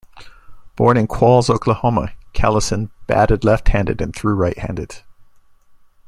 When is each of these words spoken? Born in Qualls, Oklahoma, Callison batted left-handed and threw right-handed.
Born 0.75 0.97
in 0.97 1.05
Qualls, 1.05 1.47
Oklahoma, 1.47 2.13
Callison 2.33 2.89
batted 3.05 3.43
left-handed 3.43 4.01
and 4.01 4.15
threw 4.15 4.33
right-handed. 4.33 5.03